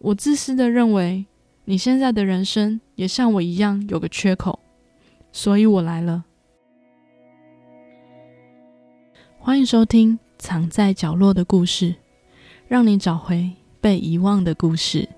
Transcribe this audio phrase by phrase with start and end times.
[0.00, 1.26] 我自私的认为
[1.64, 4.60] 你现在的人生也像我一样有个缺口，
[5.32, 6.24] 所以我来了。
[9.40, 11.90] 欢迎收听《藏在角落的故事》，
[12.68, 13.50] 让你找回
[13.80, 15.08] 被遗忘的故事。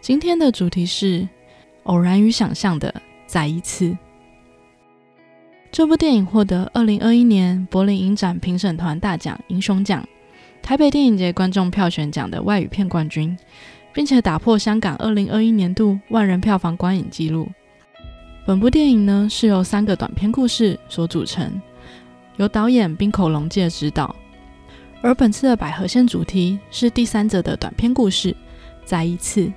[0.00, 1.28] 今天的主题是
[1.82, 3.98] 偶然与想象的再一次。
[5.72, 10.06] 这部电影获得二零二一年柏林影展评审团大奖银熊奖、
[10.62, 13.36] 台北电影节观众票选奖的外语片冠军，
[13.92, 17.48] 并且打破香港二零二一年度万人票房观影纪录。
[18.46, 21.60] 本部电影呢是由三个短篇故事所组成。
[22.36, 24.14] 由导演冰口龙介执导，
[25.02, 28.34] 而本次的百合线主题是第三者的短篇故事。
[28.82, 29.52] 再一次，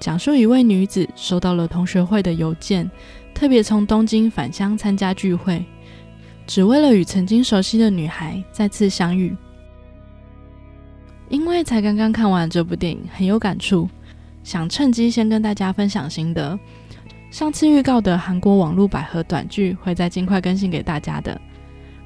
[0.00, 2.90] 讲述一位女子收到了同学会的邮件，
[3.32, 5.64] 特别从东京返乡参加聚会，
[6.44, 9.36] 只为了与曾经熟悉的女孩再次相遇。
[11.30, 13.88] 因为才刚刚看完这部电影，很有感触，
[14.42, 16.58] 想趁机先跟大家分享心得。
[17.30, 21.38] 上次预告的韩国网络百合短剧会在尽快更新给大家的。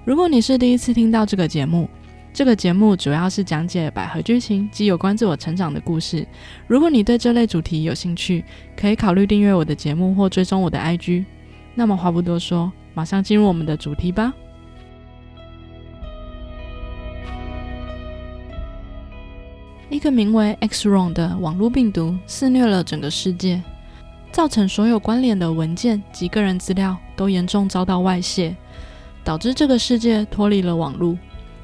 [0.05, 1.89] 如果你是第一次听到这个节目，
[2.33, 6.27] 这个节目主要是讲解百合剧情及有关自我成长的故事。
[6.67, 8.45] 如果你对这类主题有兴趣，
[8.77, 11.25] 可以考虑订阅我的节目或追踪我的 IG。
[11.77, 14.35] 那么话不多说，马上进入我们的主题吧。
[19.93, 23.63] 一个名为 X-RON 的网络病毒肆虐了整个世界。
[24.33, 28.57] 造成所有关联的文件及个人资料都严重遭到外泄，
[29.23, 31.15] 导致这个世界脱离了网络，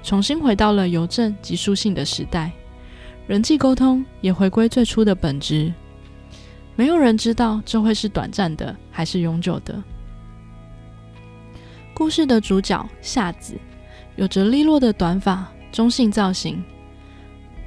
[0.03, 2.53] 重新回到了邮政及书信的时代，
[3.27, 5.73] 人际沟通也回归最初的本质。
[6.77, 9.83] 没有人知道这会是短暂的还是永久的。
[11.95, 13.55] 故事的主角夏子
[14.17, 16.63] 有着利落的短发，中性造型。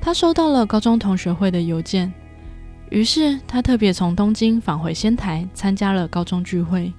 [0.01, 2.11] 他收到了高中同学会的邮件。
[2.89, 6.91] 于是，他特别从东京返回仙台，参加了高中聚会。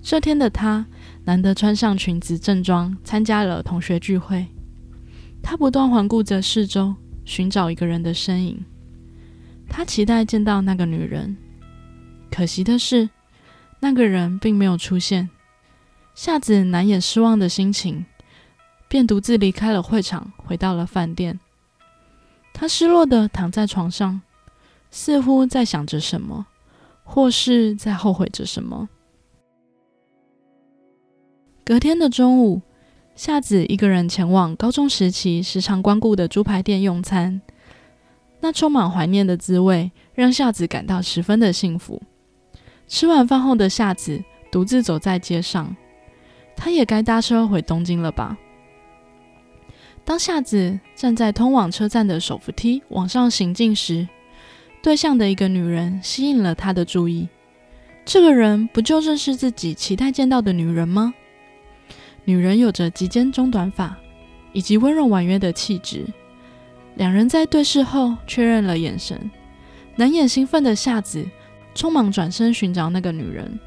[0.00, 0.84] 这天的他
[1.24, 4.44] 难得穿上裙子正装，参加了同学聚会。
[5.42, 6.94] 他不断环顾着四周，
[7.24, 8.64] 寻找一个人的身影。
[9.68, 11.36] 他期待见到那个女人，
[12.30, 13.08] 可惜的是，
[13.78, 15.30] 那个人并没有出现。
[16.14, 18.04] 夏子难掩失望的心情，
[18.88, 21.38] 便独自离开了会场，回到了饭店。
[22.52, 24.20] 他失落的躺在床上。
[24.94, 26.44] 似乎在想着什么，
[27.02, 28.90] 或是在后悔着什么。
[31.64, 32.60] 隔天的中午，
[33.16, 37.40] 夏子一个人前往高中时期时常光顾的猪排店用餐。
[38.40, 42.02] 那充满怀念的滋味，让夏子感到十分的幸福。
[42.86, 45.74] 吃完饭后的夏子独自走在街上，
[46.54, 48.36] 他也该搭车回东京了吧？
[50.04, 54.06] 当夏子站在通往车站的手扶梯往上行进时，
[54.82, 57.28] 对象的一个女人吸引了他的注意，
[58.04, 61.14] 这个人不就正是自己期待见到的女人吗？
[62.24, 63.96] 女人有着及肩中短发，
[64.52, 66.04] 以及温柔婉约的气质。
[66.96, 69.30] 两人在对视后确认了眼神，
[69.96, 71.24] 难掩兴奋的夏子
[71.74, 73.58] 匆忙转身寻找那个女人。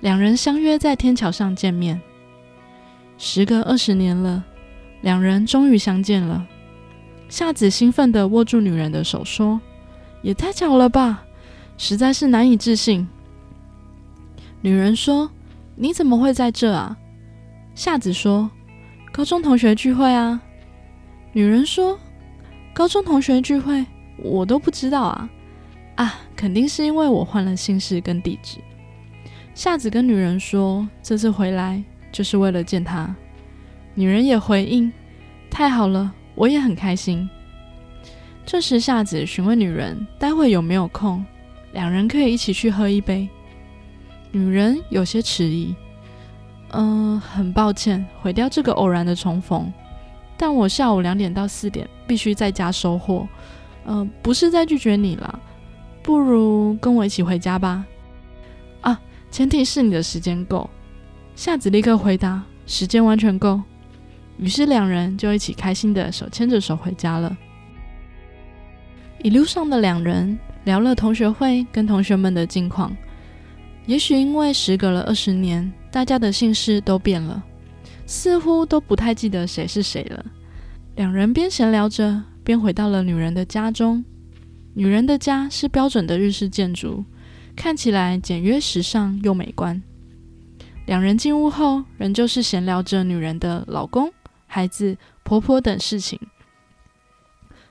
[0.00, 2.00] 两人相约在天桥上见面。
[3.16, 4.44] 时隔二十年了，
[5.02, 6.46] 两人终于相见了。
[7.28, 9.60] 夏子兴奋地握住女人的手说。
[10.22, 11.24] 也太巧了吧，
[11.76, 13.08] 实在是难以置信。
[14.60, 15.28] 女人说
[15.74, 16.96] ：“你怎么会在这啊？”
[17.74, 18.48] 夏子说
[19.12, 20.40] ：“高中同学聚会啊。”
[21.34, 21.98] 女人说
[22.72, 23.84] ：“高中同学聚会，
[24.16, 25.28] 我都不知道啊！
[25.96, 28.58] 啊，肯定是因为我换了姓氏跟地址。”
[29.56, 31.82] 夏子跟女人说：“这次回来
[32.12, 33.12] 就是为了见他。”
[33.94, 34.92] 女人也回应
[35.50, 37.28] ：“太好了，我也很开心。”
[38.44, 41.24] 这时，夏子询问女人：“待会有没有空？
[41.72, 43.28] 两人可以一起去喝一杯。”
[44.32, 45.74] 女人有些迟疑
[46.72, 49.70] ：“嗯，很抱歉毁掉这个偶然的重逢，
[50.36, 53.28] 但我下午两点到四点必须在家收货。
[53.84, 55.38] 嗯，不是在拒绝你了，
[56.02, 57.84] 不如跟我一起回家吧。”
[58.80, 59.00] 啊，
[59.30, 60.68] 前提是你的时间够。
[61.36, 63.60] 夏子立刻回答：“时间完全够。”
[64.38, 67.36] 于是两人就一起开心的手牵着手回家了。
[69.22, 72.94] 一路上的两人聊了同学会跟同学们的近况。
[73.86, 77.42] 也许因为时隔了二十年，大家的姓氏都变了，
[78.06, 80.24] 似乎都不太记得谁是谁了。
[80.96, 84.04] 两人边闲聊着，边回到了女人的家中。
[84.74, 87.04] 女人的家是标准的日式建筑，
[87.54, 89.82] 看起来简约时尚又美观。
[90.86, 94.10] 两人进屋后，仍旧是闲聊着女人的老公、
[94.54, 96.20] 孩子、婆婆等事情。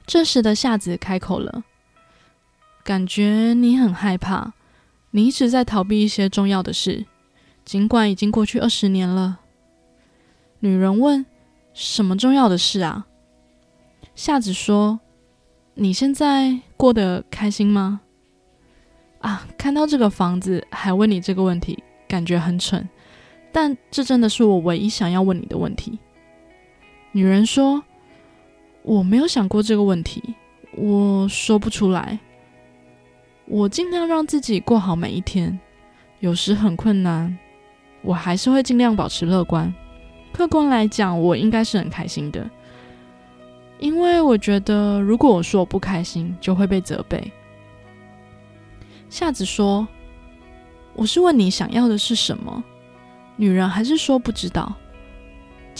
[0.08, 1.64] 这时的夏子开口了
[2.84, 4.54] ：“感觉你很害怕，
[5.12, 7.06] 你一直在逃避一些重要的事，
[7.64, 9.42] 尽管已经过去二十年了。”
[10.62, 11.24] 女人问
[11.72, 13.06] ：“什么重要的事啊？”
[14.16, 15.02] 夏子说
[15.76, 18.02] ：“你现在过得开心吗？”
[19.22, 22.90] 啊，看到这个房子还问你这个问题，感觉很蠢，
[23.52, 26.00] 但这真的是我唯一想要问你的问题。
[27.14, 27.84] 女人说
[28.84, 30.36] ：“我没有想过这个问题，
[30.78, 32.18] 我说不出来。
[33.46, 35.60] 我尽量让自己过好每一天，
[36.22, 37.38] 有时很困难，
[38.02, 39.74] 我还是会尽量保持乐观。”
[40.32, 42.50] 客观来讲，我应该是很开心的，
[43.80, 47.30] 因为我觉得如果我说我不开心，就会被责备。
[49.10, 49.86] 夏子说
[50.96, 52.64] ：“我是问你想要的是什么？”
[53.36, 54.74] 女人还是说不知道。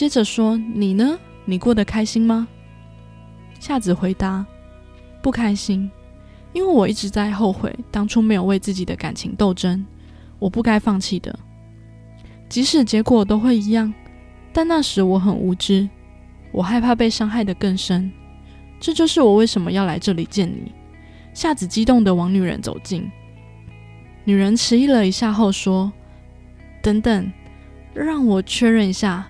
[0.02, 1.20] 接着说：“你呢？
[1.46, 2.48] 你过得开心吗？”
[3.62, 4.44] 夏子回答
[5.22, 5.92] ：“不开心，
[6.54, 9.86] 因为我一直在后悔当初没有为自己的感情斗争，
[10.40, 11.38] 我不该放弃的，
[12.50, 13.94] 即使结果都会一样。”
[14.52, 15.88] 但那时我很无知，
[16.52, 18.12] 我害怕被伤害的更深。
[18.80, 20.72] 这就是我为什么要来这里见你。
[21.32, 23.08] 夏子激动的往女人走近，
[24.24, 25.94] 女人迟疑了一下后说
[26.82, 27.32] ：“等等，
[27.94, 29.28] 让我确认一下，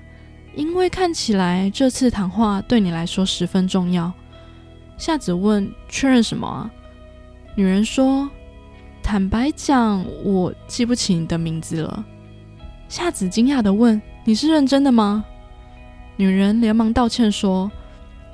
[0.56, 4.12] 因为看起来这次谈话对你来说十分重要。”
[4.98, 6.72] 夏子问：“确认什么啊？”
[7.56, 8.30] 女人说
[9.02, 12.06] ：“坦白讲，我记不起你的名字了。”
[12.88, 14.02] 夏子惊讶的问。
[14.24, 15.26] 你是认真的吗？
[16.16, 17.72] 女人连忙道歉说：“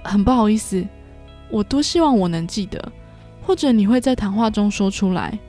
[0.04, 0.86] 很不好意思，
[1.50, 2.92] 我多希望我能记得，
[3.42, 5.40] 或者你会在谈话中说出来。”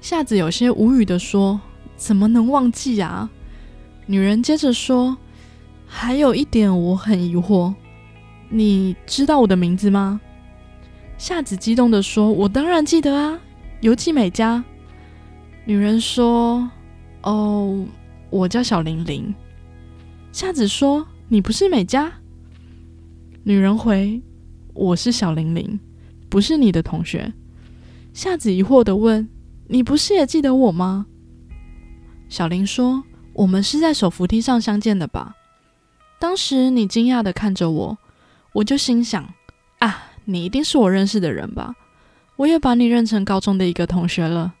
[0.00, 1.60] 夏子有些无语的说
[1.96, 3.28] ：“怎么能忘记啊？”
[4.06, 5.18] 女人接着说
[5.88, 7.74] ：“还有一点我很疑惑，
[8.50, 10.20] 你知道我的名字吗？”
[11.18, 13.40] 夏子激动的说：“我当然记得啊，
[13.80, 14.62] 游记美嘉。”
[15.66, 16.70] 女人说
[17.24, 17.84] ：“哦，
[18.30, 19.34] 我叫小玲玲。”
[20.30, 22.12] 夏子说：“你不是美嘉。”
[23.42, 24.22] 女人回
[24.74, 25.80] ：“我是小玲玲，
[26.28, 27.32] 不是你的同学。”
[28.14, 29.28] 夏子疑惑的问
[29.66, 31.06] ：“你不是也记得我吗？”
[32.28, 33.02] 小玲说
[33.34, 35.34] ：“我们是在手扶梯上相见的吧？
[36.18, 37.98] 当时你惊讶的看着我，
[38.52, 39.32] 我就心想：
[39.78, 41.74] 啊，你一定是我认识的人吧？
[42.36, 44.54] 我也把你认成高中的一个同学了。”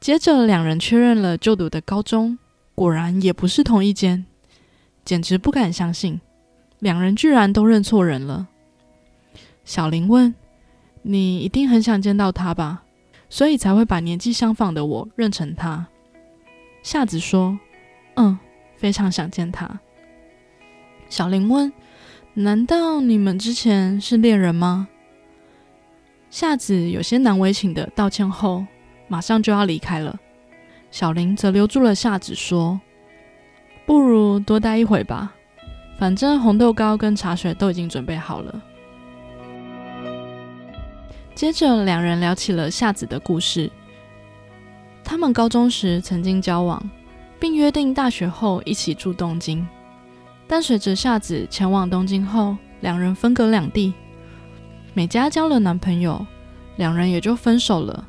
[0.00, 2.38] 接着两人确认了就读的高中，
[2.74, 4.24] 果然也不是同一间。
[5.04, 6.20] 简直不敢相信，
[6.78, 8.46] 两人居然都认错人了。
[9.64, 10.34] 小林问
[11.02, 12.84] ：“你一定很想见到他吧？
[13.28, 15.88] 所以才会把年纪相仿的我认成他。”
[16.82, 17.58] 夏子说
[18.16, 18.38] ：“嗯，
[18.76, 19.80] 非常想见他。”
[21.10, 21.70] 小林问
[22.32, 24.88] ：“难道你们之前是恋人吗？”
[26.30, 28.64] 夏子有些难为情的道歉后，
[29.08, 30.18] 马上就要离开了。
[30.92, 32.80] 小林则留住了夏子，说。
[33.84, 35.34] 不如多待一会吧，
[35.98, 38.62] 反正红豆糕跟茶水都已经准备好了。
[41.34, 43.68] 接着，两人聊起了夏子的故事。
[45.02, 46.80] 他们高中时曾经交往，
[47.40, 49.66] 并约定大学后一起住东京。
[50.50, 53.94] 但随着夏子前往东京后，两人分隔两地。
[54.94, 56.26] 美嘉交了男朋友，
[56.74, 58.04] 两人也就分手了。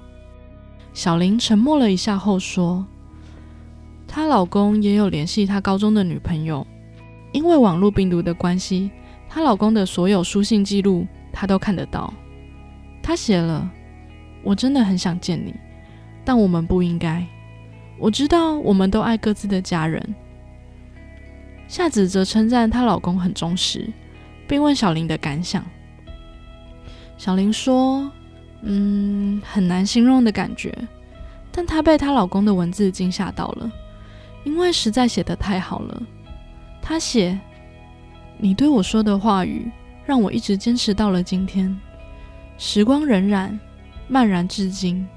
[0.92, 2.84] 小林沉默了一下后说。
[4.08, 6.66] 她老公也有联系她高中的女朋友，
[7.32, 8.90] 因为网络病毒的关系，
[9.30, 12.12] 她老公的所有书信记录她都看得到。
[13.04, 13.70] 她写了
[14.42, 15.54] ：“我真的很想见你，
[16.26, 17.24] 但我们不应该。
[18.00, 20.04] 我知道我们都爱各自的家人。”
[21.72, 23.88] 夏子则称赞她老公很忠实，
[24.46, 25.66] 并问小林的感想。
[27.18, 28.12] 小林说
[28.62, 30.78] ：“嗯，很难形容的感觉，
[31.50, 33.72] 但她被她老公的文字惊吓到了。”
[34.44, 36.04] 因为实在写得太好了，
[36.82, 37.40] 他写
[38.38, 39.72] ：“你对我说的话语，
[40.06, 41.80] 让我一直坚持到了今天。
[42.58, 43.58] 时光荏苒，
[44.10, 45.08] 漫然至今。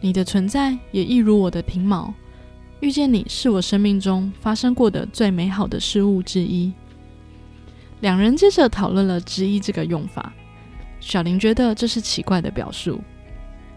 [0.00, 2.12] 你的存在也一如我的停锚。
[2.84, 6.70] 遇见你是我生命中发生过的最美好的事物之一。”
[8.00, 10.30] 两人接着讨论了“之一”这个用法。
[11.00, 13.00] 小林觉得这是奇怪的表述，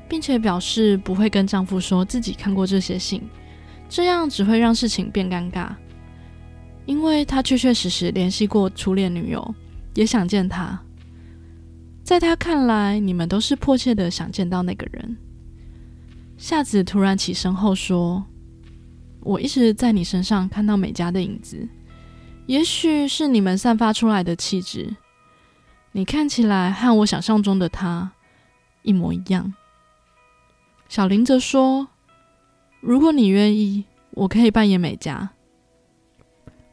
[0.10, 3.24] 并且表示不会跟丈夫说自己看过这些信。
[3.88, 5.70] 这样只会让事情变尴尬，
[6.86, 9.56] 因为他确确实实联系过初恋女友，
[9.94, 10.78] 也想见她。
[12.04, 15.16] 在他看来，你们都是迫切的想见到那个人。
[16.38, 18.26] 夏子突然起身后说
[19.28, 21.68] ：“我一直在你身上看到美嘉的影子，
[22.46, 24.96] 也许是你们散发出来的气质。
[25.92, 28.14] 你看起来和我想象中的他
[28.84, 29.54] 一模一样。”
[30.88, 31.90] 小林则说
[32.80, 35.32] ：“如果你愿意，我可以扮演美嘉，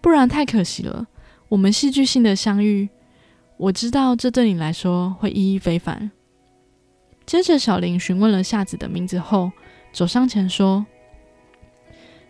[0.00, 1.08] 不然太可惜了。
[1.48, 2.88] 我们戏剧性的相遇，
[3.56, 6.12] 我知道这对你来说会意义非凡。”
[7.26, 9.50] 接着，小林询问了夏子的名字后，
[9.92, 10.86] 走上前说：“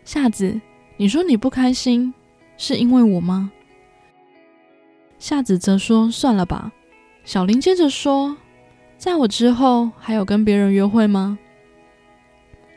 [0.04, 0.60] 夏子，
[0.96, 2.12] 你说你不开心，
[2.56, 3.50] 是因为我吗？”
[5.18, 6.72] 夏子则说：“算了吧。”
[7.24, 8.36] 小林接着说
[8.98, 11.38] ：“在我之后，还有跟别人约会吗？”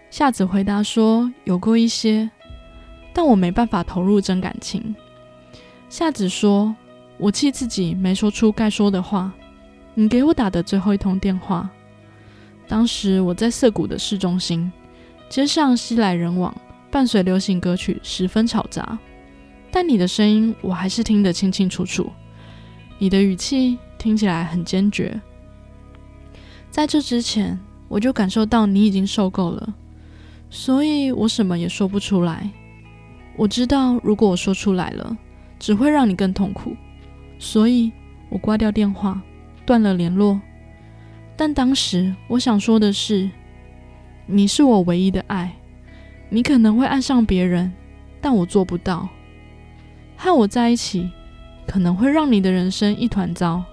[0.10, 2.29] 夏子回答说：“有过一些，
[3.12, 4.96] 但我没办法投入真感情。”
[5.89, 6.74] 夏子说
[7.19, 9.34] ：“我气自己没说出该说的话。
[9.93, 11.69] 你给我打的最后一通电话。”
[12.69, 14.72] 当时我在涩谷的市中心，
[15.27, 16.55] 街上熙来人往，
[16.89, 18.98] 伴随流行歌曲，十分嘈杂。
[19.72, 22.12] 但你的声音我还是听得清清楚楚，
[22.98, 25.20] 你的语气听起来很坚决。
[26.72, 29.74] 在这之前，我就感受到你已经受够了，
[30.50, 32.50] 所以我什么也说不出来。
[33.36, 35.17] 我知道，如果我说出来了，
[35.60, 36.75] 只会让你更痛苦，
[37.38, 37.91] 所以
[38.29, 39.22] 我挂掉电话，
[39.65, 40.39] 断了联络。
[41.36, 43.29] 但当时我想说的是，
[44.25, 45.56] 你是我唯一的爱。
[46.29, 47.72] 你可能会爱上别人，
[48.22, 49.07] 但我做不到。
[50.15, 51.10] 和我在一起
[51.67, 53.63] 可能会让你的人生一团糟，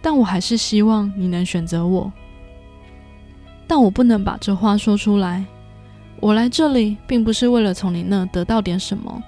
[0.00, 2.12] 但我还是希望你能选择我。
[3.66, 5.44] 但我不能把这话说出来。
[6.20, 9.22] 我来这里并不是为了从你那得到点什么，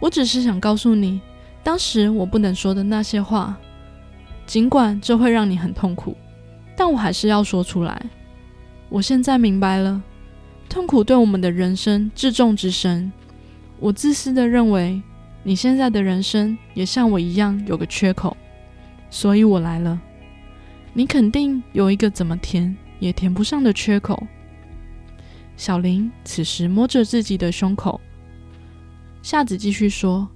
[0.00, 1.20] 我只是想告诉你，
[1.62, 3.56] 当时我不能说的那些话，
[4.44, 6.16] 尽管这会让你很痛苦。
[6.76, 8.02] 但我还是要说出来。
[8.88, 10.02] 我现在明白了，
[10.70, 13.12] 痛苦对我们的人生至重之深。
[13.78, 15.02] 我自私的认为，
[15.42, 18.34] 你现在的人生也像我一样有个缺口，
[19.10, 20.00] 所以我来了。
[20.94, 24.26] 你肯定有一个怎么填也填不上的缺口。
[25.56, 28.00] 小林此时摸着自己的胸口。
[29.22, 30.26] 夏子继续说：“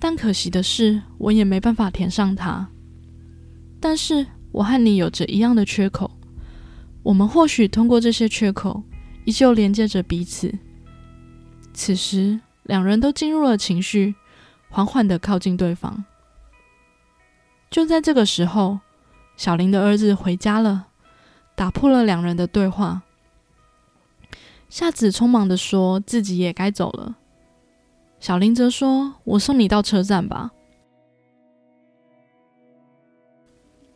[0.00, 2.66] 但可惜的是，我也没办法填上它。
[3.78, 6.10] 但是。”我和你有着一样的缺口，
[7.02, 8.82] 我们或许通过这些缺口，
[9.28, 10.58] 依旧连接着彼此。
[11.74, 14.14] 此时，两人都进入了情绪，
[14.70, 16.06] 缓缓的靠近对方。
[17.70, 18.80] 就在这个时候，
[19.36, 20.86] 小林的儿子回家了，
[21.54, 23.02] 打破了两人的对话。
[24.70, 27.16] 夏子匆忙的说自己也该走了，
[28.18, 30.52] 小林则说：“我送你到车站吧。”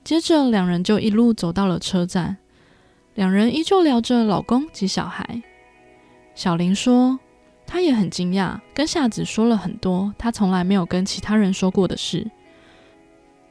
[0.05, 2.37] 接着，两人就一路走到了车站。
[3.14, 5.42] 两人依旧聊着老公及小孩。
[6.35, 7.19] 小林说，
[7.66, 12.31] 他也很惊讶，跟夏子说了很多他从来没有跟其他人说过的事。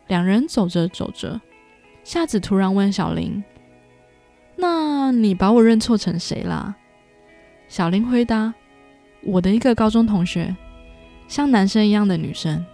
[0.07, 1.39] 两人走着走着，
[2.03, 3.43] 夏子突然问小林
[4.57, 6.75] ：“那你把我认错成谁啦？”
[7.69, 8.53] 小林回答
[9.23, 10.55] ：“我的一个高中同学，
[11.27, 12.65] 像男生一样的女生。”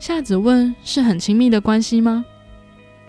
[0.00, 2.24] 夏子问：“是很亲密的关系吗？”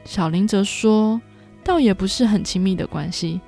[0.05, 1.21] 小林则说
[1.63, 3.39] ：“倒也不是很亲密的关系，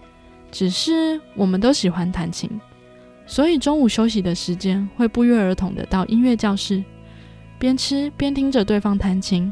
[0.52, 2.50] 只是我们都喜欢弹琴，
[3.26, 6.84] 所以中午休息的时间会不约而同的到音乐教室，
[7.60, 9.52] 边吃边听着对方弹琴。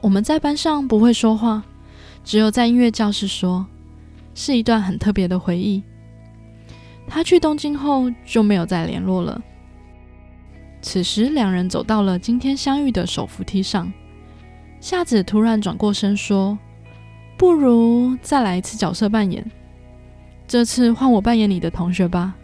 [0.00, 1.62] 我们在班上不会说话，
[2.24, 3.64] 只有在音乐教室说，
[4.34, 5.82] 是一段很特别的回忆。
[7.08, 9.40] 他去东京后就没有再联络了。”
[10.82, 13.92] 此时，两人走到了今天相遇的手扶梯上。
[14.80, 16.56] 夏子突然转过身说
[17.36, 19.44] ：“不如再来一次角色扮演，
[20.46, 22.34] 这次换我扮演你的同学吧。”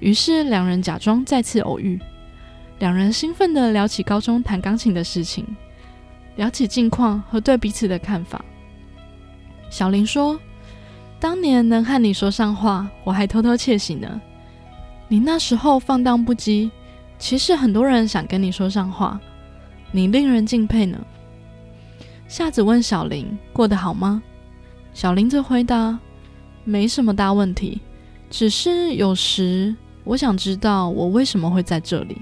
[0.00, 2.00] 于是，两人假装再次偶遇。
[2.78, 5.46] 两人兴奋地聊起高中弹钢琴的事情，
[6.36, 8.44] 聊起近况和对彼此的看法。
[9.70, 10.38] 小林说
[11.18, 14.20] ：“当年能和你说上话，我还偷偷窃喜呢。
[15.08, 16.70] 你那时候放荡不羁。”
[17.18, 19.18] 其实很多人想跟你说上话，
[19.92, 20.98] 你令人敬佩呢。
[22.28, 24.22] 夏子问小林过得好吗？
[24.92, 25.98] 小林则回答
[26.64, 27.80] 没什么大问题，
[28.28, 29.74] 只是有时
[30.04, 32.20] 我想知道我为什么会在这里。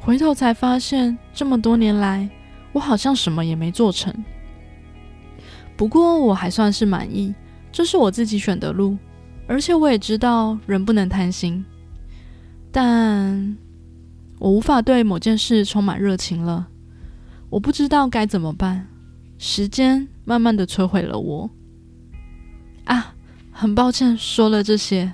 [0.00, 2.28] 回头才发现这么多年来
[2.72, 4.12] 我好像什么也没做成。
[5.76, 7.34] 不过我还算是满意，
[7.72, 8.96] 这是我自己选的路，
[9.46, 11.64] 而且我也知道人不能贪心。
[12.70, 13.56] 但
[14.38, 16.68] 我无法对某件事充满热情了，
[17.50, 18.88] 我不知道该怎么办。
[19.38, 21.50] 时间慢慢的摧毁了我。
[22.84, 23.14] 啊，
[23.50, 25.12] 很抱歉说了这些。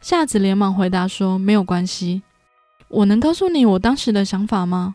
[0.00, 2.22] 夏子连忙回答说：“没有关系，
[2.88, 4.94] 我能告诉你我当时的想法吗？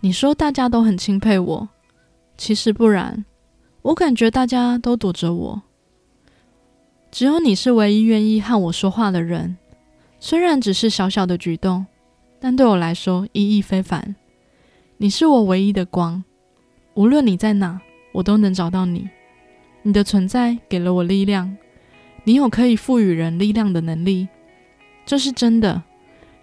[0.00, 1.68] 你说大家都很钦佩我，
[2.36, 3.24] 其实不然，
[3.82, 5.62] 我感觉大家都躲着我，
[7.12, 9.56] 只有你是唯一愿意和我说话的人。
[10.22, 11.86] 虽然只是小小的举动，
[12.38, 14.14] 但对我来说意义非凡。
[14.98, 16.22] 你是我唯一的光，
[16.92, 17.80] 无论你在哪，
[18.12, 19.08] 我都能找到你。
[19.80, 21.56] 你的存在给了我力量，
[22.24, 24.28] 你有可以赋予人力量的能力，
[25.06, 25.82] 这是真的，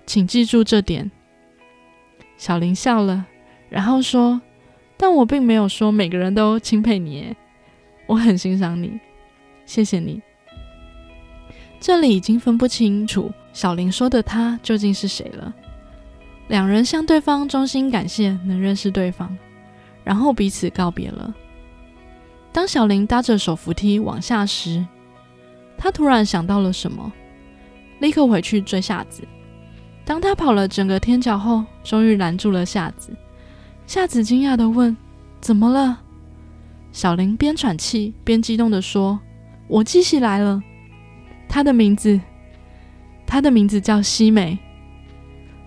[0.07, 1.11] 请记住这点。
[2.35, 3.27] 小林笑了，
[3.69, 4.41] 然后说
[4.97, 7.35] ：“但我并没有说每个人都钦佩你，
[8.07, 8.99] 我很欣赏你，
[9.67, 10.19] 谢谢你。”
[11.79, 15.51] 这里已经分不清楚小林说的他究竟是谁了。
[16.47, 19.35] 两人向对方衷心感谢能认识对方，
[20.03, 21.33] 然后彼此告别了。
[22.53, 24.85] 当小林搭着手扶梯往下时，
[25.75, 27.11] 他突然想到了什么，
[27.97, 29.23] 立刻回去追夏子。
[30.05, 33.09] 当他跑了整个天桥后，终于拦住了夏子。
[33.87, 34.95] 夏子惊讶的问
[35.41, 35.99] ：“怎么了？”
[36.93, 39.19] 小林边喘气边激动的说
[39.67, 40.61] ：“我记起来了。”
[41.49, 42.21] 他的名字，
[43.27, 44.57] 她的名字叫西美。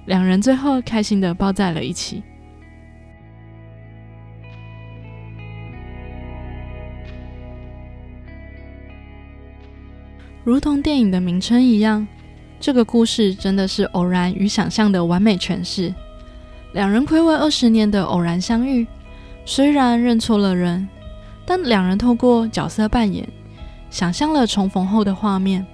[0.07, 2.21] 两人最后开心的抱在了一起。
[10.43, 12.05] 如同电影的名称一样，
[12.59, 15.95] 这个故事真的是偶然与想象的完美诠释。
[16.73, 18.87] 两人暌违二十年的偶然相遇，
[19.45, 20.89] 虽然认错了人，
[21.45, 23.29] 但两人透过角色扮演。
[23.91, 25.65] 想象了重逢后的画面，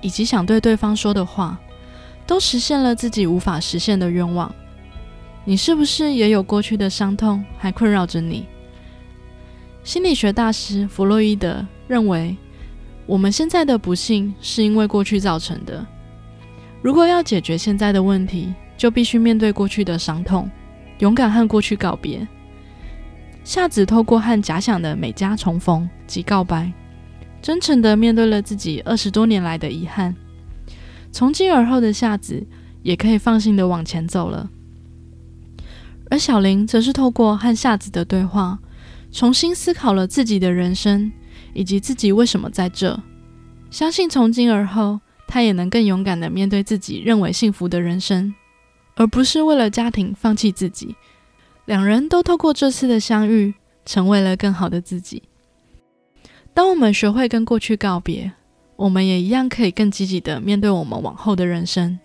[0.00, 1.58] 以及想对对方说的话，
[2.26, 4.54] 都实现了自己无法实现的愿望。
[5.44, 8.46] 你是不是也有过去的伤痛还困扰着你？
[9.82, 12.36] 心理学大师弗洛伊德认为，
[13.06, 15.86] 我们现在的不幸是因为过去造成的。
[16.82, 20.50] 如果要解决现在的问题，就必须面对过去的伤痛，
[20.98, 22.26] 勇敢和过去告别。
[23.42, 26.70] 夏子透过和假想的美嘉重逢及告白。
[27.40, 30.14] 真诚地面对了自己二十多年来的遗憾，
[31.12, 32.46] 从今而后的夏子
[32.82, 34.50] 也可以放心地往前走了。
[36.10, 38.58] 而小林则是透过和夏子的对话，
[39.12, 41.12] 重新思考了自己的人生
[41.54, 42.98] 以及自己为什么在这。
[43.70, 48.34] 相信从今而后，他也能更勇敢地面对自己认为幸福的人生，
[48.96, 50.96] 而不是为了家庭放弃自己。
[51.66, 53.52] 两人都透过这次的相遇，
[53.84, 55.22] 成为了更好的自己。
[56.58, 58.32] 当我们学会跟过去告别，
[58.74, 62.00] 我们也一样可以更积极的面对我们往后的人生。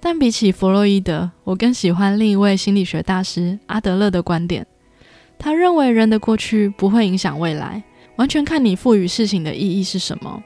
[0.00, 4.66] 但比起弗洛伊德，我更喜欢另一位心理学大师阿德勒的观点。
[5.38, 7.82] 他认为人的过去不会影响未来，
[8.16, 10.42] 完全看你赋予事情的意义是什么。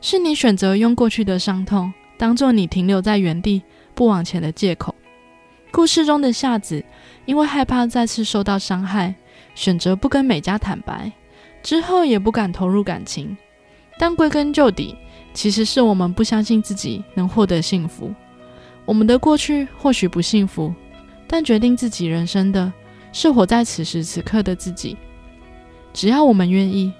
[0.00, 3.60] 是你选择用过去的伤痛当做你停留在原地
[3.94, 4.94] 不往前的借口。
[5.70, 6.82] 故事中的夏子
[7.26, 9.14] 因为害怕再次受到伤害，
[9.54, 11.12] 选择不跟美嘉坦白。
[11.62, 13.36] 之后也不敢投入感情，
[13.98, 14.96] 但归根究底，
[15.32, 18.12] 其实是我们不相信自己能获得幸福。
[18.84, 20.74] 我们的过去或许不幸福，
[21.26, 22.72] 但决定自己人生的
[23.12, 24.96] 是活在此时此刻的自己。
[25.92, 26.92] 只要我们愿意，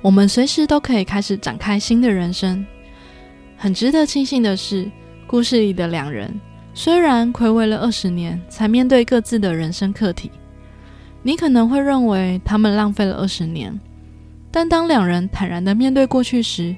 [0.00, 2.64] 我们随时都可以开始展开新的人生。
[3.58, 4.90] 很值得庆幸的是，
[5.26, 6.40] 故事里的两人
[6.72, 10.30] 虽然暌违了二十年才面对各自的人生课题，
[11.22, 13.78] 你可能会认为他们浪费了二十年。
[14.56, 16.74] 但当两人坦然的面对过去时，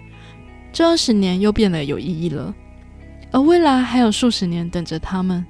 [0.72, 2.52] 这二十年又变得有意义了。
[3.30, 5.46] 而未来还有数十年等着他们。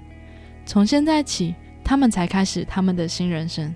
[0.66, 3.74] 从现在起，他们才开始他们的新人生。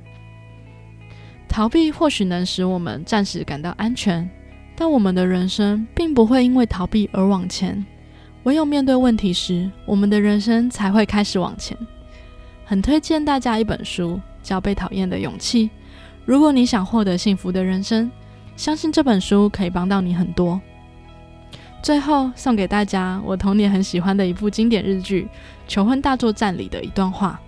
[1.49, 4.29] 逃避或许能使我们暂时感到安全，
[4.77, 7.83] 但我们的人生并不会因为逃避而往前。
[8.43, 11.75] 唯有面对问题时，我们的人生才会开始往前。
[12.67, 15.69] 很推荐大家一本书，叫《被讨厌的勇气》。
[16.27, 18.11] 如果你想获得幸福的人生，
[18.57, 20.61] 相信这本书可以帮到你很多。
[21.83, 25.25] 最后送给大家我童年很喜欢的一部经典日剧
[25.67, 27.41] 《求婚大作战》里的一段话：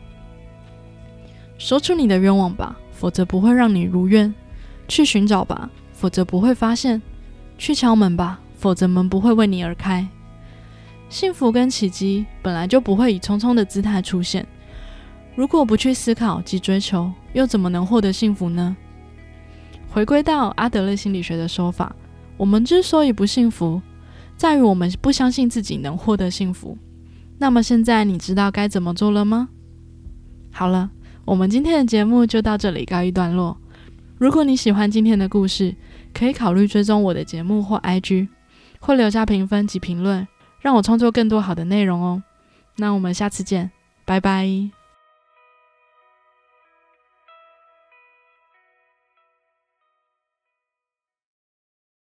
[1.56, 4.34] 说出你的愿望吧，否则不会让你如愿；
[4.88, 7.00] 去寻找吧，否则不会发现；
[7.56, 10.04] 去敲门吧，否则门不会为你而开。
[11.08, 14.44] 幸福跟奇迹本来就不会以匆匆的姿态出现。
[15.36, 18.76] 如果不去思考及追求，又怎么能获得幸福呢？
[19.94, 21.94] 回归到阿德勒心理学的说法，
[22.36, 23.80] 我们之所以不幸福，
[24.36, 26.76] 在于我们不相信自己能获得幸福。
[27.38, 29.48] 那么现在你知道该怎么做了吗？
[30.50, 30.90] 好了，
[31.24, 33.56] 我们今天的节目就到这里告一段落。
[34.18, 35.72] 如果你喜欢今天的故事，
[36.12, 38.26] 可以考虑追踪我的节目或 IG，
[38.80, 40.26] 或留下评分及评论，
[40.60, 42.20] 让我创作更多好的内容哦。
[42.78, 43.70] 那我们下次见，
[44.04, 44.83] 拜拜。